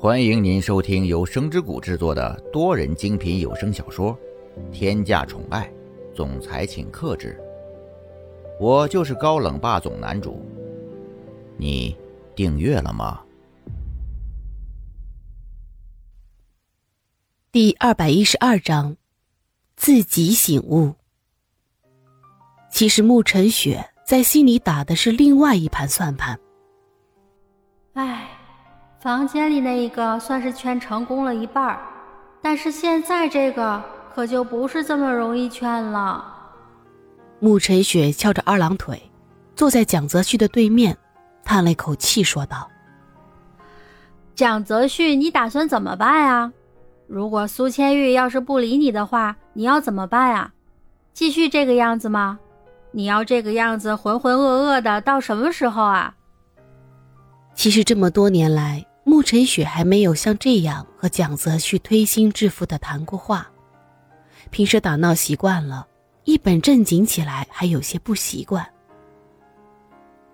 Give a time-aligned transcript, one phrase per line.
[0.00, 4.16] 欢迎您收听由声之谷制作的多人精品有声小说
[4.70, 5.68] 《天价宠爱
[6.14, 7.36] 总裁请克制》，
[8.64, 10.40] 我就是高冷霸总男主。
[11.56, 11.96] 你
[12.36, 13.20] 订阅了吗？
[17.50, 18.96] 第二百一十二章，
[19.74, 20.94] 自己醒悟。
[22.70, 26.38] 其实沐晨雪在心里打的是另外一盘算盘。
[27.94, 28.37] 唉。
[29.08, 31.80] 房间里那一个算是劝成功了一半儿，
[32.42, 33.82] 但是现在这个
[34.14, 36.22] 可就不是这么容易劝了。
[37.40, 39.00] 沐晨雪翘着二郎腿，
[39.56, 40.94] 坐在蒋泽旭的对面，
[41.42, 42.68] 叹了一口气，说道
[44.36, 46.52] ：“蒋泽旭，你打算怎么办啊？
[47.06, 50.52] 如果苏千玉要是不理你的话，你要怎么办啊？
[51.14, 52.38] 继续这个样子吗？
[52.90, 56.14] 你要这个样子浑浑噩噩的到什么时候啊？”
[57.56, 63.50] 其实这么多年来，沐晨雪还没有像这样和蒋泽旭推心置腹的谈过话。
[64.50, 65.88] 平时打闹习惯了，
[66.24, 68.70] 一本正经起来还有些不习惯。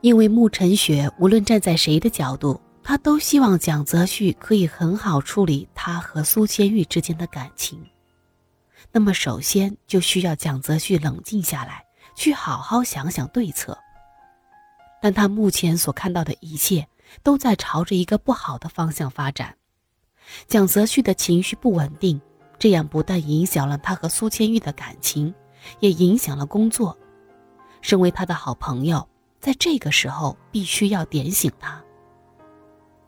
[0.00, 7.80] 因为沐晨雪无论站在谁的角度，他都希望蒋泽旭可以很好处理他和苏千玉之间的感情。
[8.90, 11.84] 那么，首先就需要蒋泽旭冷静下来，
[12.16, 13.78] 去好好想想对策。
[15.00, 16.88] 但他目前所看到的一切。
[17.22, 19.56] 都在朝着一个不好的方向发展。
[20.46, 22.20] 蒋泽旭的情绪不稳定，
[22.58, 25.32] 这样不但影响了他和苏千玉的感情，
[25.80, 26.96] 也影响了工作。
[27.80, 31.80] 身为他的好朋友，在这个时候必须要点醒他。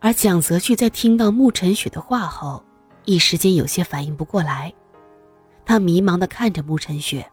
[0.00, 2.62] 而蒋泽旭在听到沐晨雪的话后，
[3.04, 4.72] 一时间有些反应不过来。
[5.64, 7.30] 他迷茫地看着沐晨雪，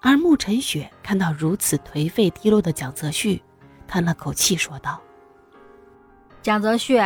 [0.00, 3.42] 而沐晨雪看到如此颓废低落的蒋泽旭，
[3.86, 5.02] 叹了口气说道。
[6.40, 7.00] 蒋泽旭，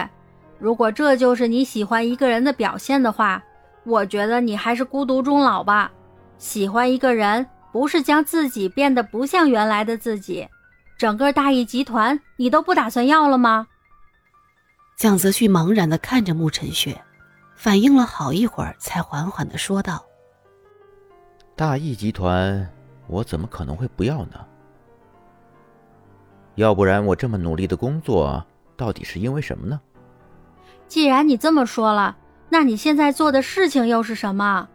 [0.58, 3.42] 如果这就是你喜欢一个人的表现的话，
[3.84, 5.90] 我觉得你还是孤独终老吧。
[6.38, 10.46] 喜欢一个人，不是将自己变得不像原来的自己。
[10.98, 13.66] 整个大义集团，你都不打算要了吗？
[14.96, 17.00] 蒋泽旭茫然地看着沐晨雪，
[17.56, 20.04] 反应了好一会儿，才缓缓地说道
[21.56, 22.70] ：“大义集团，
[23.08, 24.46] 我怎么可能会不要呢？
[26.54, 28.44] 要不然我这么努力的工作。”
[28.82, 29.80] 到底是因为什么呢？
[30.88, 32.16] 既然你这么说了，
[32.48, 34.68] 那你现在做的事情又是什么？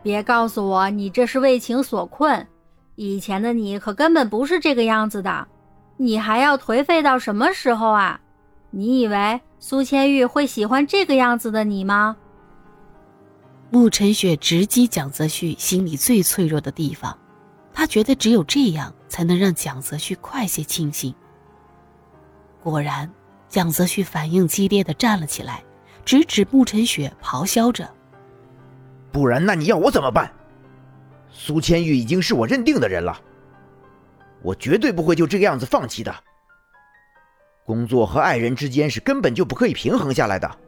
[0.00, 2.46] 别告诉我你这是为情所困。
[2.94, 5.48] 以前的你可根本不是这个样子的，
[5.96, 8.20] 你还要颓废到什么时候啊？
[8.70, 12.16] 你以为苏千玉会喜欢这个样子的你吗？
[13.72, 17.18] 沐晨雪直击蒋泽旭心里最脆弱的地方，
[17.74, 21.12] 他觉得只有这样才能让蒋泽旭快些清醒。
[22.62, 23.10] 果然。
[23.48, 25.64] 蒋泽旭反应激烈的站了起来，
[26.04, 27.88] 直指沐晨雪，咆哮着
[29.10, 30.32] ：“不然，那你要我怎么办？
[31.30, 33.20] 苏千玉已经是我认定的人了，
[34.42, 36.14] 我绝对不会就这个样子放弃的。
[37.64, 40.58] 工作和爱人之间是根本就不可以平衡下来的。”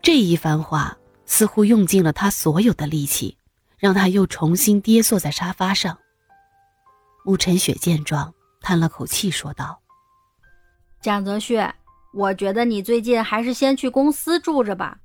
[0.00, 0.96] 这一番话
[1.26, 3.36] 似乎用尽了他所有的力气，
[3.78, 5.98] 让他又重新跌坐在沙发上。
[7.24, 9.81] 沐晨雪见状，叹了口气，说道。
[11.02, 11.60] 蒋泽旭，
[12.14, 14.98] 我觉得你最近还是先去公司住着吧。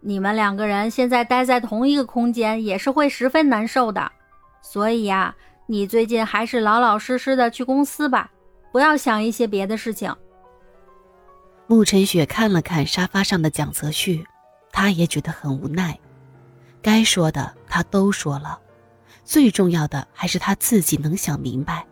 [0.00, 4.10] 你们两个人现在待在同一个空间，也是会十分难受的。
[4.62, 5.36] 所以呀，
[5.66, 8.30] 你最近还是老老实实的去公司吧，
[8.72, 10.16] 不要想一些别的事情。
[11.68, 14.24] 沐晨雪看了看沙发上的蒋泽旭，
[14.72, 15.98] 他也觉得很无奈。
[16.80, 18.58] 该说的他都说了，
[19.22, 21.84] 最重要的还是他自己能想明白。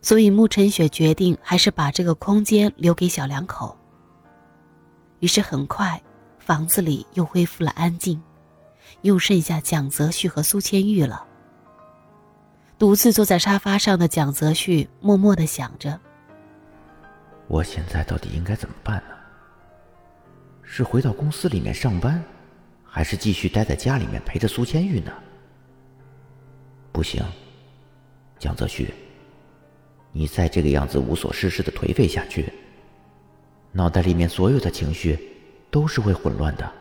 [0.00, 3.76] 所以，沐晨雪决定还是把这个空间留给小两口。
[5.18, 6.00] 于是，很快，
[6.38, 8.22] 房子里又恢复了安静，
[9.02, 11.26] 又剩下蒋泽旭和苏千玉了。
[12.78, 15.98] 独自坐在沙发上的蒋泽旭默默的想着
[17.48, 19.16] ：“我现在到底应该怎么办呢？
[20.62, 22.22] 是回到公司里面上班，
[22.84, 25.12] 还是继续待在家里面陪着苏千玉呢？
[26.92, 27.20] 不行，
[28.38, 28.94] 蒋泽旭。”
[30.12, 32.52] 你再这个样子无所事事的颓废下去，
[33.72, 35.18] 脑袋里面所有的情绪
[35.70, 36.72] 都是会混乱的。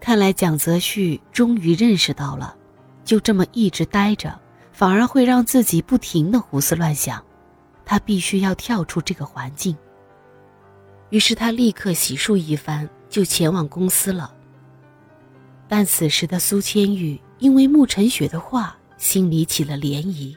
[0.00, 2.56] 看来蒋泽旭终于认识到了，
[3.04, 4.38] 就这么一直待着，
[4.72, 7.22] 反而会让自己不停的胡思乱想。
[7.86, 9.76] 他必须要跳出这个环境。
[11.10, 14.34] 于是他立刻洗漱一番，就前往公司了。
[15.68, 20.36] 但此时的苏千玉因为沐晨雪的话，心里起了涟漪。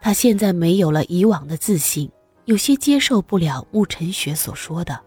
[0.00, 2.10] 他现在没有了以往的自信，
[2.46, 4.98] 有些接受不了沐晨雪所说的。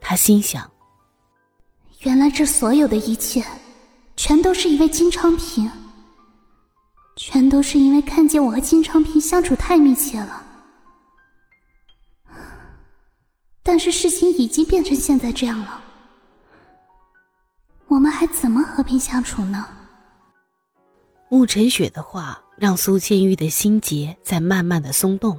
[0.00, 0.70] 他心想：
[2.00, 3.44] 原来这所有的一切，
[4.16, 5.68] 全都是因为金昌平，
[7.16, 10.44] 全都是因为看见我和金昌平相处太密切了。
[13.64, 15.82] 但是事情已经变成现在这样了，
[17.88, 19.66] 我们还怎么和平相处呢？
[21.36, 25.38] 慕晨雪的话让苏千玉的心结在慢慢的松动，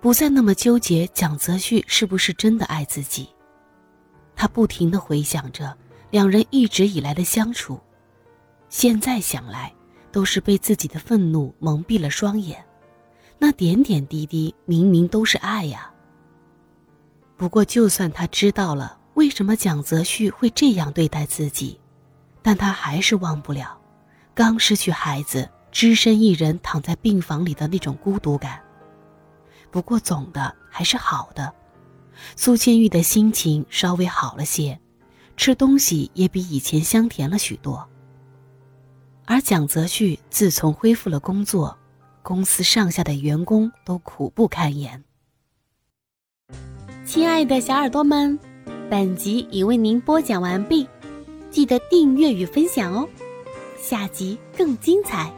[0.00, 3.28] 不再那么纠结蒋泽旭是不是真的爱自己。
[4.34, 5.78] 他不停的回想着
[6.10, 7.78] 两人一直以来的相处，
[8.68, 9.72] 现在想来
[10.10, 12.60] 都是被自己的愤怒蒙蔽了双眼，
[13.38, 15.88] 那点点滴滴明明都是爱呀。
[17.36, 21.78] 不过，就算他知道了为什么蒋泽旭会这样对待自己，
[22.42, 23.78] 但他还是忘不了。
[24.34, 28.60] 刚失去孩子，只身一人躺在病房里的那种孤独感。
[29.70, 31.52] 不过总的还是好的，
[32.36, 34.80] 苏千玉的心情稍微好了些，
[35.36, 37.88] 吃东西也比以前香甜了许多。
[39.24, 41.78] 而蒋泽旭自从恢复了工作，
[42.22, 45.04] 公司上下的员工都苦不堪言。
[47.04, 48.38] 亲爱的小耳朵们，
[48.90, 50.88] 本集已为您播讲完毕，
[51.50, 53.08] 记得订阅与分享哦。
[53.82, 55.28] 下集更精彩。